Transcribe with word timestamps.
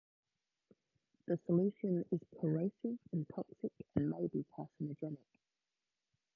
The 1.27 1.37
solution 1.45 2.03
is 2.11 2.21
corrosive 2.39 2.97
and 3.11 3.27
toxic, 3.35 3.71
and 3.95 4.09
may 4.09 4.25
be 4.29 4.47
carcinogenic. 4.57 5.21